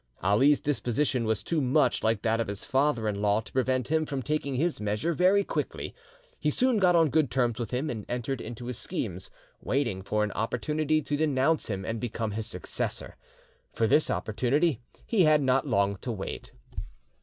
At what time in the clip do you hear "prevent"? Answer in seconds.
3.51-3.89